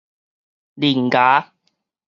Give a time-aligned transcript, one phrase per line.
[0.77, 1.53] 鱗芽